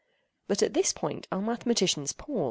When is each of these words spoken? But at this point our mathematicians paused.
But 0.47 0.63
at 0.63 0.73
this 0.73 0.93
point 0.93 1.27
our 1.31 1.43
mathematicians 1.43 2.11
paused. 2.11 2.39